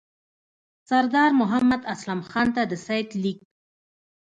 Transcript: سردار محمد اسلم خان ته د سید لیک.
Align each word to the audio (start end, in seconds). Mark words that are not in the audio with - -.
سردار 0.89 1.31
محمد 1.41 1.81
اسلم 1.93 2.21
خان 2.29 2.47
ته 2.55 2.61
د 2.71 2.73
سید 2.85 3.09
لیک. 3.23 3.39